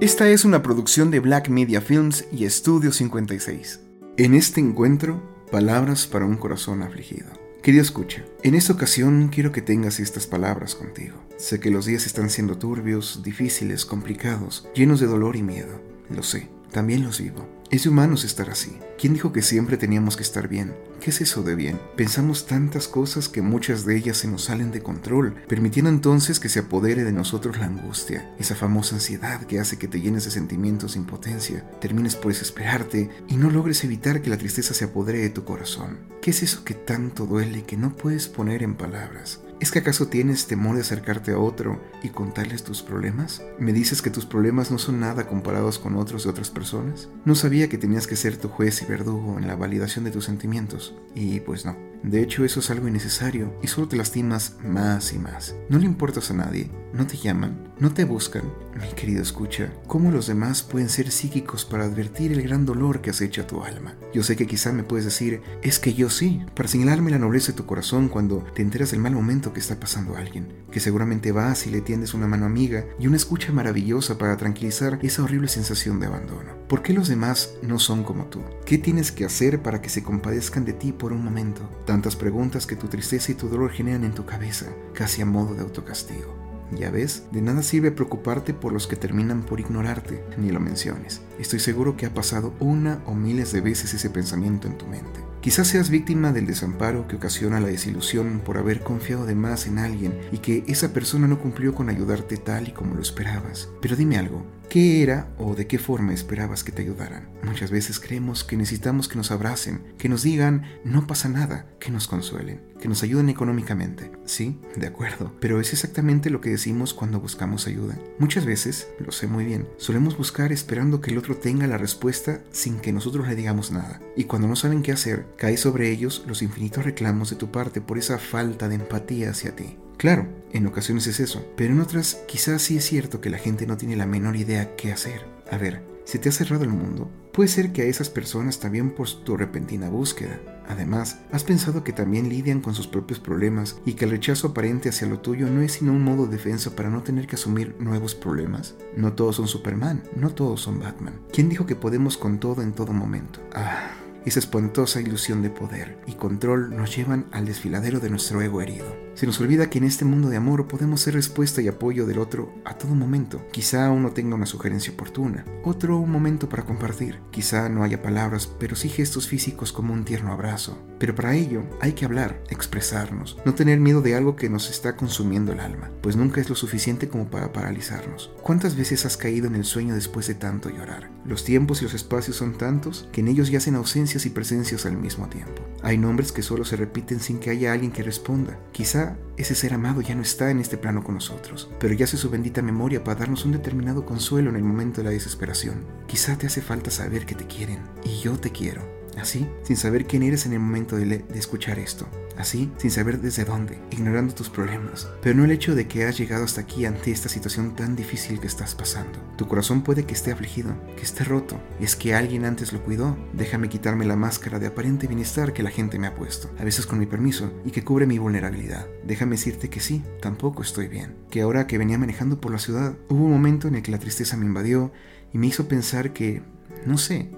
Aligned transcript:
Esta 0.00 0.30
es 0.30 0.46
una 0.46 0.62
producción 0.62 1.10
de 1.10 1.20
Black 1.20 1.50
Media 1.50 1.82
Films 1.82 2.24
y 2.32 2.46
Estudio 2.46 2.90
56. 2.90 3.80
En 4.16 4.32
este 4.32 4.58
encuentro, 4.58 5.22
palabras 5.50 6.06
para 6.06 6.24
un 6.24 6.38
corazón 6.38 6.80
afligido. 6.82 7.26
Querido 7.62 7.82
escucha, 7.82 8.24
en 8.42 8.54
esta 8.54 8.72
ocasión 8.72 9.28
quiero 9.28 9.52
que 9.52 9.60
tengas 9.60 10.00
estas 10.00 10.26
palabras 10.26 10.74
contigo. 10.74 11.22
Sé 11.36 11.60
que 11.60 11.70
los 11.70 11.84
días 11.84 12.06
están 12.06 12.30
siendo 12.30 12.56
turbios, 12.56 13.22
difíciles, 13.22 13.84
complicados, 13.84 14.66
llenos 14.74 15.00
de 15.00 15.06
dolor 15.06 15.36
y 15.36 15.42
miedo. 15.42 15.82
Lo 16.08 16.22
sé, 16.22 16.48
también 16.70 17.02
los 17.04 17.20
vivo. 17.20 17.59
Es 17.70 17.84
de 17.84 17.90
humanos 17.90 18.24
estar 18.24 18.50
así. 18.50 18.76
¿Quién 18.98 19.14
dijo 19.14 19.32
que 19.32 19.42
siempre 19.42 19.76
teníamos 19.76 20.16
que 20.16 20.24
estar 20.24 20.48
bien? 20.48 20.74
¿Qué 20.98 21.10
es 21.10 21.20
eso 21.20 21.44
de 21.44 21.54
bien? 21.54 21.78
Pensamos 21.96 22.46
tantas 22.46 22.88
cosas 22.88 23.28
que 23.28 23.42
muchas 23.42 23.84
de 23.84 23.96
ellas 23.96 24.16
se 24.16 24.26
nos 24.26 24.42
salen 24.42 24.72
de 24.72 24.82
control, 24.82 25.36
permitiendo 25.46 25.88
entonces 25.88 26.40
que 26.40 26.48
se 26.48 26.58
apodere 26.58 27.04
de 27.04 27.12
nosotros 27.12 27.58
la 27.58 27.66
angustia, 27.66 28.34
esa 28.40 28.56
famosa 28.56 28.96
ansiedad 28.96 29.42
que 29.44 29.60
hace 29.60 29.78
que 29.78 29.86
te 29.86 30.00
llenes 30.00 30.24
de 30.24 30.32
sentimientos 30.32 30.94
de 30.94 30.98
impotencia, 30.98 31.64
termines 31.80 32.16
por 32.16 32.32
desesperarte 32.32 33.08
y 33.28 33.36
no 33.36 33.50
logres 33.50 33.84
evitar 33.84 34.20
que 34.20 34.30
la 34.30 34.38
tristeza 34.38 34.74
se 34.74 34.86
apodere 34.86 35.20
de 35.20 35.30
tu 35.30 35.44
corazón. 35.44 36.00
¿Qué 36.20 36.32
es 36.32 36.42
eso 36.42 36.64
que 36.64 36.74
tanto 36.74 37.24
duele 37.24 37.62
que 37.62 37.76
no 37.76 37.94
puedes 37.94 38.26
poner 38.26 38.64
en 38.64 38.74
palabras? 38.74 39.42
¿Es 39.60 39.70
que 39.70 39.80
acaso 39.80 40.08
tienes 40.08 40.46
temor 40.46 40.76
de 40.76 40.80
acercarte 40.80 41.32
a 41.32 41.38
otro 41.38 41.82
y 42.02 42.08
contarles 42.08 42.64
tus 42.64 42.82
problemas? 42.82 43.42
¿Me 43.58 43.74
dices 43.74 44.00
que 44.00 44.08
tus 44.08 44.24
problemas 44.24 44.70
no 44.70 44.78
son 44.78 45.00
nada 45.00 45.26
comparados 45.26 45.78
con 45.78 45.96
otros 45.96 46.24
de 46.24 46.30
otras 46.30 46.48
personas? 46.48 47.10
No 47.26 47.34
sabía 47.34 47.68
que 47.68 47.76
tenías 47.76 48.06
que 48.06 48.16
ser 48.16 48.38
tu 48.38 48.48
juez 48.48 48.80
y 48.80 48.86
verdugo 48.86 49.38
en 49.38 49.46
la 49.46 49.56
validación 49.56 50.06
de 50.06 50.12
tus 50.12 50.24
sentimientos. 50.24 50.94
Y 51.14 51.40
pues 51.40 51.66
no. 51.66 51.89
De 52.02 52.22
hecho, 52.22 52.44
eso 52.44 52.60
es 52.60 52.70
algo 52.70 52.88
innecesario 52.88 53.54
y 53.62 53.66
solo 53.66 53.88
te 53.88 53.96
lastimas 53.96 54.56
más 54.64 55.12
y 55.12 55.18
más. 55.18 55.54
No 55.68 55.78
le 55.78 55.84
importas 55.84 56.30
a 56.30 56.34
nadie, 56.34 56.70
no 56.94 57.06
te 57.06 57.18
llaman, 57.18 57.72
no 57.78 57.92
te 57.92 58.04
buscan. 58.04 58.42
Mi 58.74 58.88
querido 58.94 59.22
escucha, 59.22 59.70
¿cómo 59.86 60.10
los 60.10 60.26
demás 60.26 60.62
pueden 60.62 60.88
ser 60.88 61.10
psíquicos 61.10 61.64
para 61.64 61.84
advertir 61.84 62.32
el 62.32 62.42
gran 62.42 62.64
dolor 62.64 63.02
que 63.02 63.10
acecha 63.10 63.46
tu 63.46 63.62
alma? 63.62 63.96
Yo 64.14 64.22
sé 64.22 64.34
que 64.34 64.46
quizá 64.46 64.72
me 64.72 64.82
puedes 64.82 65.04
decir, 65.04 65.42
es 65.62 65.78
que 65.78 65.92
yo 65.92 66.08
sí, 66.08 66.42
para 66.54 66.68
señalarme 66.68 67.10
la 67.10 67.18
nobleza 67.18 67.52
de 67.52 67.58
tu 67.58 67.66
corazón 67.66 68.08
cuando 68.08 68.44
te 68.54 68.62
enteras 68.62 68.92
del 68.92 69.00
mal 69.00 69.12
momento 69.12 69.52
que 69.52 69.60
está 69.60 69.78
pasando 69.78 70.16
a 70.16 70.20
alguien, 70.20 70.48
que 70.70 70.80
seguramente 70.80 71.32
vas 71.32 71.66
y 71.66 71.70
le 71.70 71.82
tiendes 71.82 72.14
una 72.14 72.26
mano 72.26 72.46
amiga 72.46 72.86
y 72.98 73.06
una 73.08 73.16
escucha 73.16 73.52
maravillosa 73.52 74.16
para 74.16 74.36
tranquilizar 74.36 74.98
esa 75.02 75.22
horrible 75.22 75.48
sensación 75.48 76.00
de 76.00 76.06
abandono. 76.06 76.59
¿Por 76.70 76.82
qué 76.82 76.92
los 76.92 77.08
demás 77.08 77.54
no 77.62 77.80
son 77.80 78.04
como 78.04 78.26
tú? 78.26 78.42
¿Qué 78.64 78.78
tienes 78.78 79.10
que 79.10 79.24
hacer 79.24 79.60
para 79.60 79.82
que 79.82 79.88
se 79.88 80.04
compadezcan 80.04 80.64
de 80.64 80.72
ti 80.72 80.92
por 80.92 81.12
un 81.12 81.24
momento? 81.24 81.68
Tantas 81.84 82.14
preguntas 82.14 82.64
que 82.64 82.76
tu 82.76 82.86
tristeza 82.86 83.32
y 83.32 83.34
tu 83.34 83.48
dolor 83.48 83.72
generan 83.72 84.04
en 84.04 84.14
tu 84.14 84.24
cabeza, 84.24 84.66
casi 84.94 85.20
a 85.20 85.26
modo 85.26 85.54
de 85.54 85.62
autocastigo. 85.62 86.32
Ya 86.70 86.92
ves, 86.92 87.24
de 87.32 87.42
nada 87.42 87.64
sirve 87.64 87.90
preocuparte 87.90 88.54
por 88.54 88.72
los 88.72 88.86
que 88.86 88.94
terminan 88.94 89.42
por 89.42 89.58
ignorarte, 89.58 90.22
ni 90.38 90.52
lo 90.52 90.60
menciones. 90.60 91.22
Estoy 91.40 91.58
seguro 91.58 91.96
que 91.96 92.06
ha 92.06 92.14
pasado 92.14 92.54
una 92.60 93.02
o 93.04 93.16
miles 93.16 93.50
de 93.50 93.62
veces 93.62 93.92
ese 93.92 94.08
pensamiento 94.08 94.68
en 94.68 94.78
tu 94.78 94.86
mente. 94.86 95.24
Quizás 95.40 95.66
seas 95.66 95.90
víctima 95.90 96.32
del 96.32 96.46
desamparo 96.46 97.08
que 97.08 97.16
ocasiona 97.16 97.58
la 97.58 97.66
desilusión 97.66 98.42
por 98.44 98.58
haber 98.58 98.84
confiado 98.84 99.26
de 99.26 99.34
más 99.34 99.66
en 99.66 99.78
alguien 99.78 100.20
y 100.30 100.38
que 100.38 100.62
esa 100.68 100.92
persona 100.92 101.26
no 101.26 101.40
cumplió 101.40 101.74
con 101.74 101.88
ayudarte 101.88 102.36
tal 102.36 102.68
y 102.68 102.72
como 102.72 102.94
lo 102.94 103.02
esperabas. 103.02 103.68
Pero 103.80 103.96
dime 103.96 104.18
algo, 104.18 104.44
¿Qué 104.70 105.02
era 105.02 105.26
o 105.36 105.56
de 105.56 105.66
qué 105.66 105.80
forma 105.80 106.14
esperabas 106.14 106.62
que 106.62 106.70
te 106.70 106.82
ayudaran? 106.82 107.28
Muchas 107.42 107.72
veces 107.72 107.98
creemos 107.98 108.44
que 108.44 108.56
necesitamos 108.56 109.08
que 109.08 109.16
nos 109.16 109.32
abracen, 109.32 109.82
que 109.98 110.08
nos 110.08 110.22
digan 110.22 110.62
no 110.84 111.08
pasa 111.08 111.28
nada, 111.28 111.66
que 111.80 111.90
nos 111.90 112.06
consuelen, 112.06 112.62
que 112.80 112.86
nos 112.86 113.02
ayuden 113.02 113.30
económicamente. 113.30 114.12
Sí, 114.26 114.60
de 114.76 114.86
acuerdo, 114.86 115.34
pero 115.40 115.60
es 115.60 115.72
exactamente 115.72 116.30
lo 116.30 116.40
que 116.40 116.50
decimos 116.50 116.94
cuando 116.94 117.18
buscamos 117.18 117.66
ayuda. 117.66 117.98
Muchas 118.20 118.46
veces, 118.46 118.86
lo 119.04 119.10
sé 119.10 119.26
muy 119.26 119.44
bien, 119.44 119.68
solemos 119.76 120.16
buscar 120.16 120.52
esperando 120.52 121.00
que 121.00 121.10
el 121.10 121.18
otro 121.18 121.36
tenga 121.36 121.66
la 121.66 121.76
respuesta 121.76 122.44
sin 122.52 122.78
que 122.78 122.92
nosotros 122.92 123.26
le 123.26 123.34
digamos 123.34 123.72
nada. 123.72 124.00
Y 124.16 124.24
cuando 124.24 124.46
no 124.46 124.54
saben 124.54 124.82
qué 124.82 124.92
hacer, 124.92 125.26
cae 125.36 125.56
sobre 125.56 125.90
ellos 125.90 126.22
los 126.28 126.42
infinitos 126.42 126.84
reclamos 126.84 127.30
de 127.30 127.34
tu 127.34 127.50
parte 127.50 127.80
por 127.80 127.98
esa 127.98 128.18
falta 128.18 128.68
de 128.68 128.76
empatía 128.76 129.30
hacia 129.30 129.56
ti. 129.56 129.78
Claro, 130.00 130.26
en 130.54 130.66
ocasiones 130.66 131.06
es 131.08 131.20
eso, 131.20 131.46
pero 131.58 131.74
en 131.74 131.80
otras 131.82 132.22
quizás 132.26 132.62
sí 132.62 132.78
es 132.78 132.86
cierto 132.86 133.20
que 133.20 133.28
la 133.28 133.36
gente 133.36 133.66
no 133.66 133.76
tiene 133.76 133.96
la 133.96 134.06
menor 134.06 134.34
idea 134.34 134.74
qué 134.74 134.94
hacer. 134.94 135.26
A 135.50 135.58
ver, 135.58 135.82
¿se 136.06 136.18
te 136.18 136.30
ha 136.30 136.32
cerrado 136.32 136.64
el 136.64 136.70
mundo? 136.70 137.10
Puede 137.34 137.50
ser 137.50 137.70
que 137.70 137.82
a 137.82 137.84
esas 137.84 138.08
personas 138.08 138.60
también 138.60 138.92
por 138.92 139.10
tu 139.10 139.36
repentina 139.36 139.90
búsqueda. 139.90 140.40
Además, 140.66 141.18
¿has 141.32 141.44
pensado 141.44 141.84
que 141.84 141.92
también 141.92 142.30
lidian 142.30 142.62
con 142.62 142.74
sus 142.74 142.86
propios 142.86 143.20
problemas 143.20 143.76
y 143.84 143.92
que 143.92 144.06
el 144.06 144.12
rechazo 144.12 144.48
aparente 144.48 144.88
hacia 144.88 145.06
lo 145.06 145.20
tuyo 145.20 145.50
no 145.50 145.60
es 145.60 145.72
sino 145.72 145.92
un 145.92 146.02
modo 146.02 146.24
de 146.24 146.38
defensa 146.38 146.74
para 146.74 146.88
no 146.88 147.02
tener 147.02 147.26
que 147.26 147.36
asumir 147.36 147.76
nuevos 147.78 148.14
problemas? 148.14 148.76
No 148.96 149.12
todos 149.12 149.36
son 149.36 149.48
Superman, 149.48 150.02
no 150.16 150.30
todos 150.30 150.62
son 150.62 150.80
Batman. 150.80 151.20
¿Quién 151.30 151.50
dijo 151.50 151.66
que 151.66 151.76
podemos 151.76 152.16
con 152.16 152.40
todo 152.40 152.62
en 152.62 152.72
todo 152.72 152.94
momento? 152.94 153.40
Ah, 153.52 153.90
esa 154.24 154.38
espantosa 154.38 155.00
ilusión 155.00 155.42
de 155.42 155.50
poder 155.50 155.98
y 156.06 156.12
control 156.12 156.76
nos 156.76 156.96
llevan 156.96 157.26
al 157.32 157.44
desfiladero 157.44 158.00
de 158.00 158.10
nuestro 158.10 158.40
ego 158.42 158.60
herido. 158.62 159.09
Se 159.20 159.26
nos 159.26 159.38
olvida 159.38 159.68
que 159.68 159.76
en 159.76 159.84
este 159.84 160.06
mundo 160.06 160.30
de 160.30 160.38
amor 160.38 160.66
podemos 160.66 161.02
ser 161.02 161.12
respuesta 161.12 161.60
y 161.60 161.68
apoyo 161.68 162.06
del 162.06 162.20
otro 162.20 162.54
a 162.64 162.78
todo 162.78 162.94
momento. 162.94 163.46
Quizá 163.52 163.90
uno 163.90 164.12
tenga 164.12 164.34
una 164.34 164.46
sugerencia 164.46 164.94
oportuna, 164.94 165.44
otro 165.62 165.98
un 165.98 166.10
momento 166.10 166.48
para 166.48 166.64
compartir. 166.64 167.20
Quizá 167.30 167.68
no 167.68 167.82
haya 167.82 168.00
palabras, 168.00 168.46
pero 168.46 168.76
sí 168.76 168.88
gestos 168.88 169.28
físicos 169.28 169.72
como 169.72 169.92
un 169.92 170.06
tierno 170.06 170.32
abrazo. 170.32 170.78
Pero 170.98 171.14
para 171.14 171.34
ello 171.34 171.64
hay 171.82 171.92
que 171.92 172.06
hablar, 172.06 172.42
expresarnos, 172.48 173.36
no 173.44 173.52
tener 173.52 173.78
miedo 173.78 174.00
de 174.00 174.14
algo 174.14 174.36
que 174.36 174.48
nos 174.48 174.70
está 174.70 174.96
consumiendo 174.96 175.52
el 175.52 175.60
alma, 175.60 175.90
pues 176.00 176.16
nunca 176.16 176.40
es 176.40 176.48
lo 176.48 176.54
suficiente 176.54 177.08
como 177.08 177.28
para 177.28 177.52
paralizarnos. 177.52 178.32
¿Cuántas 178.40 178.74
veces 178.74 179.04
has 179.04 179.18
caído 179.18 179.46
en 179.48 179.54
el 179.54 179.64
sueño 179.64 179.94
después 179.94 180.28
de 180.28 180.34
tanto 180.34 180.70
llorar? 180.70 181.10
Los 181.26 181.44
tiempos 181.44 181.82
y 181.82 181.84
los 181.84 181.92
espacios 181.92 182.36
son 182.36 182.56
tantos 182.56 183.06
que 183.12 183.20
en 183.20 183.28
ellos 183.28 183.50
yacen 183.50 183.74
ausencia 183.74 184.18
y 184.24 184.30
presencias 184.30 184.86
al 184.86 184.96
mismo 184.96 185.28
tiempo. 185.28 185.62
Hay 185.82 185.98
nombres 185.98 186.32
que 186.32 186.42
solo 186.42 186.64
se 186.64 186.76
repiten 186.76 187.20
sin 187.20 187.38
que 187.38 187.50
haya 187.50 187.74
alguien 187.74 187.92
que 187.92 188.02
responda. 188.02 188.58
Quizá 188.72 189.09
ese 189.36 189.54
ser 189.54 189.74
amado 189.74 190.00
ya 190.00 190.14
no 190.14 190.22
está 190.22 190.50
en 190.50 190.60
este 190.60 190.76
plano 190.76 191.02
con 191.02 191.14
nosotros, 191.14 191.70
pero 191.78 191.94
yace 191.94 192.16
su 192.16 192.30
bendita 192.30 192.62
memoria 192.62 193.04
para 193.04 193.20
darnos 193.20 193.44
un 193.44 193.52
determinado 193.52 194.04
consuelo 194.04 194.50
en 194.50 194.56
el 194.56 194.64
momento 194.64 195.00
de 195.00 195.04
la 195.04 195.10
desesperación. 195.10 195.84
Quizá 196.06 196.36
te 196.36 196.46
hace 196.46 196.62
falta 196.62 196.90
saber 196.90 197.26
que 197.26 197.34
te 197.34 197.46
quieren 197.46 197.80
y 198.04 198.20
yo 198.20 198.38
te 198.38 198.50
quiero 198.50 199.00
Así, 199.18 199.46
sin 199.62 199.76
saber 199.76 200.06
quién 200.06 200.22
eres 200.22 200.46
en 200.46 200.52
el 200.52 200.60
momento 200.60 200.96
de, 200.96 201.24
escuchar 201.34 201.78
esto. 201.78 202.06
Así, 202.40 202.72
sin 202.78 202.90
saber 202.90 203.20
desde 203.20 203.44
dónde, 203.44 203.78
ignorando 203.90 204.34
tus 204.34 204.48
problemas. 204.48 205.10
Pero 205.20 205.36
no 205.36 205.44
el 205.44 205.50
hecho 205.50 205.74
de 205.74 205.86
que 205.86 206.06
has 206.06 206.16
llegado 206.16 206.44
hasta 206.44 206.62
aquí 206.62 206.86
ante 206.86 207.10
esta 207.10 207.28
situación 207.28 207.76
tan 207.76 207.96
difícil 207.96 208.40
que 208.40 208.46
estás 208.46 208.74
pasando. 208.74 209.18
Tu 209.36 209.46
corazón 209.46 209.82
puede 209.82 210.04
que 210.04 210.14
esté 210.14 210.32
afligido, 210.32 210.74
que 210.96 211.02
esté 211.02 211.24
roto. 211.24 211.60
Y 211.78 211.84
es 211.84 211.96
que 211.96 212.14
alguien 212.14 212.46
antes 212.46 212.72
lo 212.72 212.82
cuidó. 212.82 213.18
Déjame 213.34 213.68
quitarme 213.68 214.06
la 214.06 214.16
máscara 214.16 214.58
de 214.58 214.68
aparente 214.68 215.06
bienestar 215.06 215.52
que 215.52 215.62
la 215.62 215.70
gente 215.70 215.98
me 215.98 216.06
ha 216.06 216.14
puesto, 216.14 216.50
a 216.58 216.64
veces 216.64 216.86
con 216.86 216.98
mi 216.98 217.04
permiso, 217.04 217.52
y 217.62 217.72
que 217.72 217.84
cubre 217.84 218.06
mi 218.06 218.16
vulnerabilidad. 218.16 218.86
Déjame 219.04 219.36
decirte 219.36 219.68
que 219.68 219.80
sí, 219.80 220.02
tampoco 220.22 220.62
estoy 220.62 220.88
bien. 220.88 221.16
Que 221.28 221.42
ahora 221.42 221.66
que 221.66 221.76
venía 221.76 221.98
manejando 221.98 222.40
por 222.40 222.52
la 222.52 222.58
ciudad, 222.58 222.96
hubo 223.10 223.26
un 223.26 223.32
momento 223.32 223.68
en 223.68 223.74
el 223.74 223.82
que 223.82 223.92
la 223.92 223.98
tristeza 223.98 224.38
me 224.38 224.46
invadió 224.46 224.92
y 225.30 225.36
me 225.36 225.48
hizo 225.48 225.68
pensar 225.68 226.14
que, 226.14 226.42
no 226.86 226.96
sé, 226.96 227.28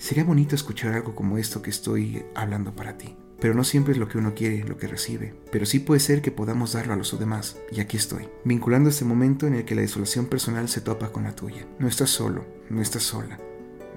Sería 0.00 0.24
bonito 0.24 0.54
escuchar 0.54 0.94
algo 0.94 1.14
como 1.14 1.36
esto 1.36 1.60
que 1.60 1.68
estoy 1.68 2.24
hablando 2.34 2.74
para 2.74 2.96
ti. 2.96 3.18
Pero 3.40 3.54
no 3.54 3.64
siempre 3.64 3.92
es 3.92 3.98
lo 3.98 4.08
que 4.08 4.18
uno 4.18 4.34
quiere, 4.34 4.64
lo 4.64 4.76
que 4.76 4.86
recibe. 4.86 5.34
Pero 5.50 5.66
sí 5.66 5.80
puede 5.80 6.00
ser 6.00 6.20
que 6.20 6.30
podamos 6.30 6.74
darlo 6.74 6.92
a 6.92 6.96
los 6.96 7.18
demás. 7.18 7.56
Y 7.72 7.80
aquí 7.80 7.96
estoy, 7.96 8.28
vinculando 8.44 8.90
este 8.90 9.04
momento 9.04 9.46
en 9.46 9.54
el 9.54 9.64
que 9.64 9.74
la 9.74 9.80
desolación 9.80 10.26
personal 10.26 10.68
se 10.68 10.80
topa 10.80 11.10
con 11.10 11.24
la 11.24 11.34
tuya. 11.34 11.66
No 11.78 11.88
estás 11.88 12.10
solo, 12.10 12.44
no 12.68 12.82
estás 12.82 13.02
sola. 13.02 13.38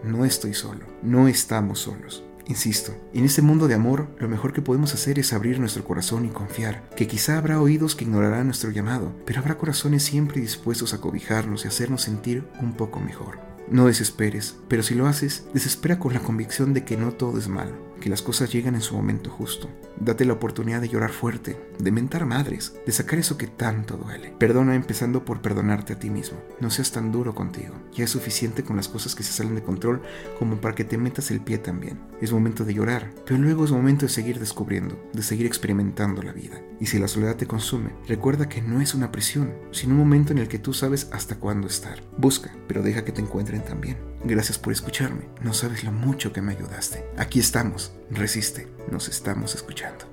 No 0.04 0.26
estoy 0.26 0.54
solo, 0.54 0.86
no 1.02 1.28
estamos 1.28 1.80
solos. 1.80 2.24
Insisto, 2.46 2.94
en 3.14 3.24
este 3.24 3.42
mundo 3.42 3.70
de 3.70 3.74
amor, 3.74 4.08
lo 4.20 4.28
mejor 4.28 4.52
que 4.52 4.62
podemos 4.62 4.94
hacer 4.94 5.18
es 5.18 5.32
abrir 5.32 5.60
nuestro 5.60 5.86
corazón 5.86 6.26
y 6.26 6.30
confiar, 6.30 6.90
que 6.98 7.08
quizá 7.08 7.38
habrá 7.38 7.62
oídos 7.62 7.96
que 7.96 8.04
ignorarán 8.04 8.48
nuestro 8.48 8.70
llamado, 8.70 9.14
pero 9.26 9.40
habrá 9.40 9.58
corazones 9.58 10.04
siempre 10.04 10.42
dispuestos 10.42 10.94
a 10.94 11.00
cobijarnos 11.00 11.64
y 11.64 11.70
hacernos 11.70 12.02
sentir 12.02 12.44
un 12.62 12.74
poco 12.74 13.00
mejor. 13.00 13.40
No 13.70 13.86
desesperes, 13.86 14.58
pero 14.68 14.84
si 14.84 14.94
lo 14.94 15.08
haces, 15.08 15.46
desespera 15.54 16.00
con 16.00 16.14
la 16.14 16.20
convicción 16.20 16.74
de 16.74 16.84
que 16.84 16.98
no 16.98 17.14
todo 17.14 17.38
es 17.38 17.48
malo 17.48 17.93
que 18.04 18.10
las 18.10 18.22
cosas 18.22 18.52
llegan 18.52 18.76
en 18.76 18.82
su 18.82 18.96
momento 18.96 19.30
justo. 19.30 19.70
Date 19.98 20.26
la 20.26 20.34
oportunidad 20.34 20.82
de 20.82 20.90
llorar 20.90 21.12
fuerte, 21.12 21.58
de 21.80 21.90
mentar 21.90 22.26
madres, 22.26 22.76
de 22.86 22.92
sacar 22.92 23.18
eso 23.18 23.38
que 23.38 23.48
tanto 23.48 23.96
duele. 23.96 24.36
Perdona 24.38 24.76
empezando 24.76 25.24
por 25.24 25.42
perdonarte 25.42 25.94
a 25.94 26.00
ti 26.00 26.10
mismo. 26.10 26.38
No 26.60 26.70
seas 26.70 26.92
tan 26.92 27.14
duro 27.14 27.34
contigo. 27.34 27.74
Ya 27.94 28.04
es 28.04 28.10
suficiente 28.10 28.66
con 28.66 28.76
las 28.76 28.90
cosas 28.90 29.16
que 29.16 29.24
se 29.24 29.32
salen 29.32 29.56
de 29.56 29.64
control 29.64 30.02
como 30.38 30.58
para 30.58 30.76
que 30.76 30.84
te 30.84 30.98
metas 30.98 31.32
el 31.32 31.40
pie 31.40 31.60
también. 31.60 32.02
Es 32.20 32.34
momento 32.34 32.66
de 32.66 32.74
llorar, 32.74 33.10
pero 33.26 33.40
luego 33.40 33.64
es 33.64 33.72
momento 33.72 34.06
de 34.06 34.12
seguir 34.12 34.38
descubriendo, 34.38 35.02
de 35.14 35.24
seguir 35.24 35.46
experimentando 35.46 36.22
la 36.24 36.34
vida. 36.34 36.62
Y 36.82 36.88
si 36.88 37.00
la 37.00 37.08
soledad 37.08 37.38
te 37.38 37.48
consume, 37.48 37.96
recuerda 38.06 38.50
que 38.50 38.62
no 38.62 38.82
es 38.82 38.96
una 38.96 39.14
prisión, 39.14 39.54
sino 39.72 39.94
un 39.94 40.00
momento 40.00 40.34
en 40.34 40.40
el 40.40 40.50
que 40.50 40.60
tú 40.60 40.74
sabes 40.74 41.08
hasta 41.14 41.38
cuándo 41.40 41.68
estar. 41.68 42.04
Busca, 42.18 42.54
pero 42.68 42.84
deja 42.84 43.06
que 43.06 43.14
te 43.14 43.22
encuentren 43.22 43.64
también. 43.64 43.96
Gracias 44.24 44.58
por 44.58 44.72
escucharme. 44.72 45.28
No 45.42 45.54
sabes 45.54 45.84
lo 45.84 45.92
mucho 45.92 46.32
que 46.32 46.42
me 46.42 46.54
ayudaste. 46.54 47.06
Aquí 47.18 47.40
estamos. 47.40 47.94
Resiste. 48.10 48.68
Nos 48.90 49.10
estamos 49.10 49.56
escuchando. 49.56 50.13